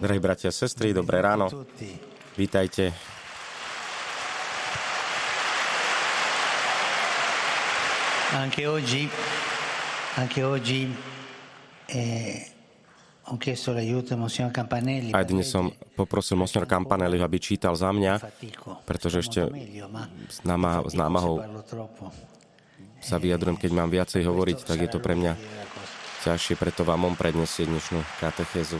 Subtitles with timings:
[0.00, 1.46] Drahí bratia a sestry, dobré ráno.
[2.34, 2.90] Vítajte.
[8.32, 9.08] Anche oggi,
[10.16, 10.88] anche oggi
[11.86, 12.52] eh,
[13.28, 15.12] ho chiesto l'aiuto a Monsignor Campanelli.
[15.12, 18.18] Aj dnes som poprosil Monsignor Campanelli, aby čítal za mňa,
[18.88, 19.46] pretože ešte
[20.26, 20.42] s,
[20.96, 21.44] námahou
[23.02, 25.34] sa vyjadrujem, keď mám viacej hovoriť, tak je to pre mňa.
[26.22, 28.78] Ťažšie, preto vám on predniesie dnešnú katechézu.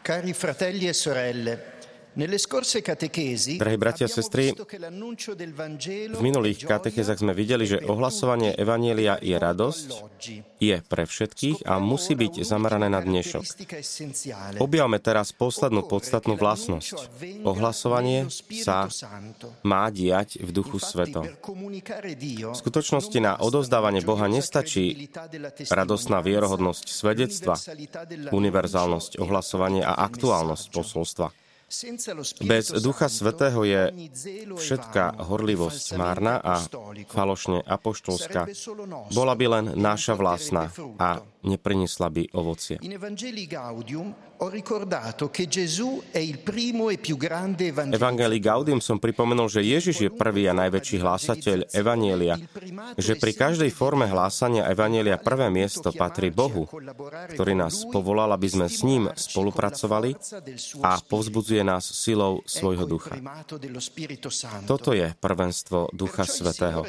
[0.00, 1.77] Cari fratelli e sorelle,
[2.18, 4.50] Drahí bratia a sestry,
[6.10, 9.88] V minulých katechézach sme videli, že ohlasovanie Evanielia je radosť,
[10.58, 13.46] je pre všetkých a musí byť zamerané na dnešok.
[14.58, 17.22] Objavme teraz poslednú podstatnú vlastnosť.
[17.46, 18.26] Ohlasovanie
[18.66, 18.90] sa
[19.62, 21.22] má diať v Duchu Svetom.
[21.22, 25.06] V skutočnosti na odozdávanie Boha nestačí
[25.70, 27.54] radosná vierohodnosť svedectva,
[28.34, 31.30] univerzálnosť ohlasovania a aktuálnosť posolstva.
[32.48, 33.92] Bez Ducha Svetého je
[34.56, 36.64] všetká horlivosť márna a
[37.12, 38.48] falošne apoštolská.
[39.12, 42.80] Bola by len naša vlastná a nepriniesla by ovocie.
[44.38, 44.46] E.
[47.90, 52.38] Evangelii Gaudium som pripomenul, že Ježiš je prvý a najväčší hlásateľ Evanielia,
[52.94, 56.70] že pri každej forme hlásania Evanielia prvé miesto patrí Bohu,
[57.34, 60.14] ktorý nás povolal, aby sme s ním spolupracovali
[60.86, 63.18] a povzbudzuje nás silou svojho ducha.
[64.70, 66.86] Toto je prvenstvo Ducha Svetého.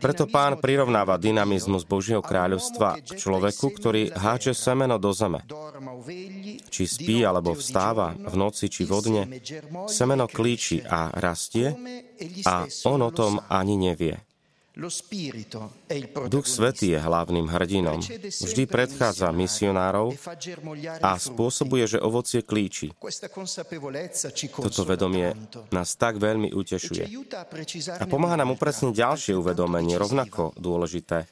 [0.00, 5.44] Preto pán prirovnáva dynamizmus Božieho kráľovstva k človeku, ktorý háče semeno do zeme.
[6.70, 9.28] Či spí alebo vstáva, v noci či vodne,
[9.86, 11.70] semeno klíči a rastie
[12.44, 14.33] a on o tom ani nevie.
[16.26, 18.02] Duch Svetý je hlavným hrdinom.
[18.26, 20.18] Vždy predchádza misionárov
[20.98, 22.90] a spôsobuje, že ovocie klíči.
[24.50, 25.30] Toto vedomie
[25.70, 27.06] nás tak veľmi utešuje.
[28.02, 31.30] A pomáha nám upresniť ďalšie uvedomenie, rovnako dôležité.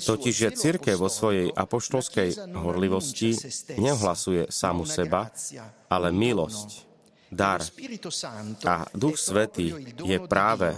[0.00, 3.36] Totiž, že církev vo svojej apoštolskej horlivosti
[3.76, 5.28] neohlasuje samu seba,
[5.92, 6.88] ale milosť,
[7.28, 7.60] dar.
[8.64, 9.76] A Duch Svetý
[10.08, 10.72] je práve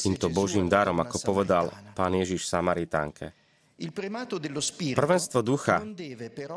[0.00, 3.36] týmto Božím darom, ako povedal pán Ježiš Samaritánke.
[4.92, 5.80] Prvenstvo ducha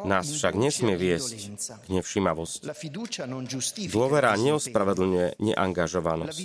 [0.04, 1.56] nás však nesmie viesť
[1.88, 2.68] k nevšimavosti.
[3.88, 6.38] Dôvera neospravedlňuje neangažovanosť.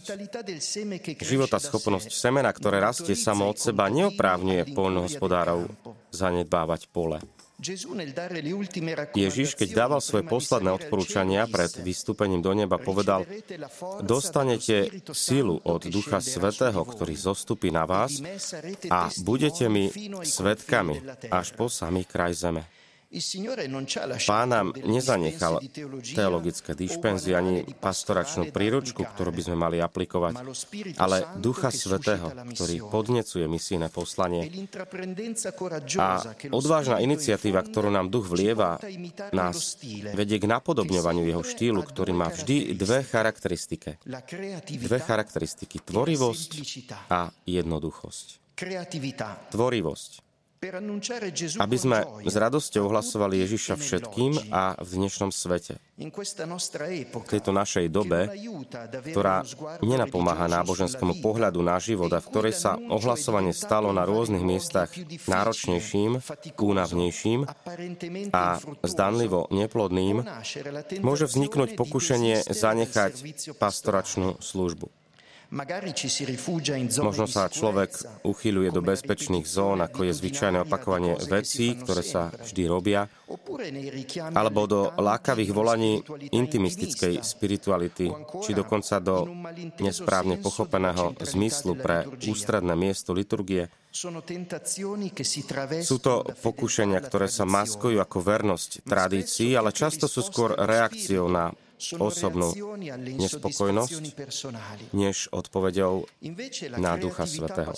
[1.18, 5.66] Života schopnosť semena, ktoré rastie samo od seba, neoprávňuje poľnohospodárov
[6.14, 7.18] zanedbávať pole.
[9.18, 13.26] Ježiš, keď dával svoje posledné odporúčania pred vystúpením do neba, povedal,
[14.06, 18.22] dostanete silu od Ducha Svetého, ktorý zostupí na vás
[18.86, 19.90] a budete mi
[20.22, 21.02] svetkami
[21.34, 22.77] až po samý kraj zeme.
[24.28, 25.64] Pán nám nezanechal
[26.12, 30.36] teologické dispenzie ani pastoračnú príručku, ktorú by sme mali aplikovať,
[31.00, 34.44] ale Ducha Svetého, ktorý podnecuje misijné poslanie.
[35.96, 36.20] A
[36.52, 38.76] odvážna iniciatíva, ktorú nám Duch vlieva,
[39.32, 39.80] nás
[40.12, 43.96] vedie k napodobňovaniu jeho štýlu, ktorý má vždy dve charakteristike.
[44.68, 45.80] Dve charakteristiky.
[45.80, 46.50] Tvorivosť
[47.08, 48.26] a jednoduchosť.
[49.48, 50.27] Tvorivosť
[51.58, 55.78] aby sme s radosťou ohlasovali Ježiša všetkým a v dnešnom svete.
[55.98, 58.26] V tejto našej dobe,
[59.14, 59.46] ktorá
[59.82, 64.90] nenapomáha náboženskému pohľadu na život a v ktorej sa ohlasovanie stalo na rôznych miestach
[65.30, 66.18] náročnejším,
[66.58, 67.40] únavnejším
[68.34, 68.44] a
[68.82, 70.26] zdanlivo neplodným,
[71.02, 73.14] môže vzniknúť pokušenie zanechať
[73.62, 74.90] pastoračnú službu.
[75.48, 82.68] Možno sa človek uchyľuje do bezpečných zón, ako je zvyčajné opakovanie vecí, ktoré sa vždy
[82.68, 83.08] robia,
[84.36, 86.04] alebo do lákavých volaní
[86.36, 88.12] intimistickej spirituality,
[88.44, 89.24] či dokonca do
[89.80, 93.72] nesprávne pochopeného zmyslu pre ústredné miesto liturgie.
[95.80, 101.56] Sú to pokušenia, ktoré sa maskujú ako vernosť tradícií, ale často sú skôr reakciou na
[101.98, 102.50] osobnú
[103.18, 104.02] nespokojnosť,
[104.92, 106.04] než odpovedou
[106.76, 107.72] na Ducha Svetého.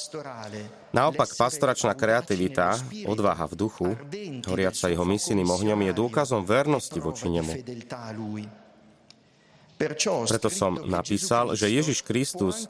[0.90, 3.88] Naopak, pastoračná kreativita, odvaha v duchu,
[4.48, 7.54] horiaca jeho misijným ohňom, je dôkazom vernosti voči nemu.
[9.80, 12.68] Preto som napísal, že Ježiš Kristus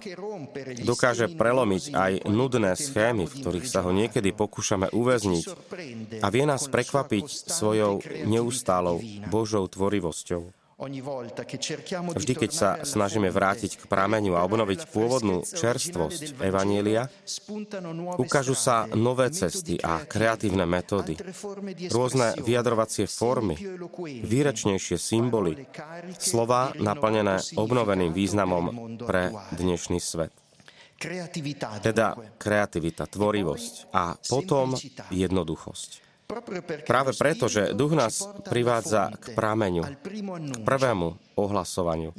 [0.86, 5.44] dokáže prelomiť aj nudné schémy, v ktorých sa ho niekedy pokúšame uväzniť
[6.22, 7.98] a vie nás prekvapiť svojou
[8.30, 10.59] neustálou Božou tvorivosťou.
[10.80, 17.04] Vždy, keď sa snažíme vrátiť k prameňu a obnoviť pôvodnú čerstvosť Evanielia,
[18.16, 21.20] ukážu sa nové cesty a kreatívne metódy,
[21.92, 23.60] rôzne vyjadrovacie formy,
[24.24, 25.68] výrečnejšie symboly,
[26.16, 30.32] slova naplnené obnoveným významom pre dnešný svet.
[31.80, 34.76] Teda kreativita, tvorivosť a potom
[35.08, 36.09] jednoduchosť.
[36.86, 42.12] Práve preto, že duch nás privádza k prámeniu, k prvému ohlasovaniu.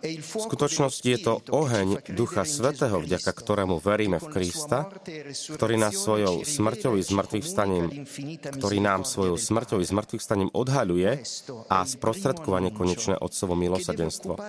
[0.00, 4.88] V skutočnosti je to oheň Ducha Svetého, vďaka ktorému veríme v Krista,
[5.52, 8.08] ktorý nás svojou smrťou i zmrtvých vstaním,
[8.48, 11.20] ktorý nám svojou smrťou i zmrtvých vstaním odhaľuje
[11.68, 14.40] a sprostredkovanie konečné Otcovo milosadenstvo.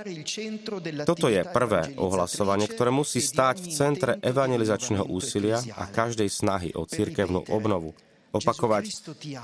[1.03, 6.87] Toto je prvé ohlasovanie, ktoré musí stáť v centre evangelizačného úsilia a každej snahy o
[6.87, 7.91] cirkevnú obnovu
[8.31, 8.83] opakovať,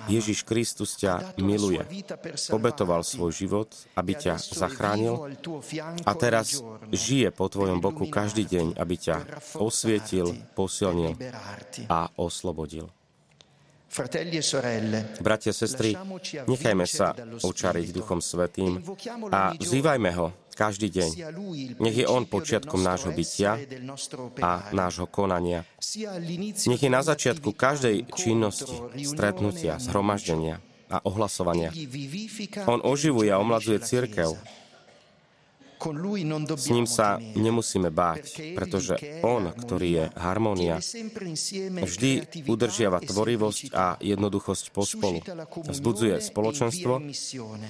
[0.07, 1.83] Ježiš Kristus ťa miluje,
[2.49, 3.69] obetoval svoj život,
[3.99, 5.37] aby ťa zachránil.
[6.07, 9.17] a teraz žije po tvojom boku každý deň, aby ťa
[9.59, 11.19] osvietil, posilnil
[11.91, 12.87] a oslobodil.
[13.87, 15.95] E Bratia, sestry,
[16.43, 18.83] nechajme sa očariť Duchom Svetým
[19.31, 21.09] a vzývajme ho každý deň.
[21.77, 23.61] Nech je On počiatkom nášho bytia
[24.41, 25.61] a nášho konania.
[26.65, 28.73] Nech je na začiatku každej činnosti,
[29.05, 30.57] stretnutia, zhromaždenia
[30.89, 31.69] a ohlasovania.
[32.65, 34.33] On oživuje a omladzuje církev,
[36.57, 40.81] s ním sa nemusíme báť, pretože On, ktorý je harmónia,
[41.85, 42.11] vždy
[42.49, 45.21] udržiava tvorivosť a jednoduchosť pospolu.
[45.69, 46.93] Vzbudzuje spoločenstvo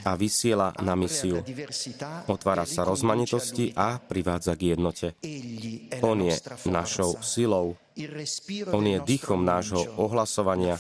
[0.08, 1.44] a vysiela na misiu.
[2.32, 5.14] Otvára sa rozmanitosti a privádza k jednote.
[6.02, 6.36] On je
[6.68, 7.76] našou silou,
[8.72, 10.78] on je dýchom nášho ohlasovania.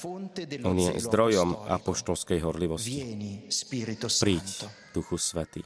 [0.61, 3.01] On je zdrojom apoštolskej horlivosti.
[4.21, 4.47] Príď,
[4.93, 5.65] Duchu Svetý.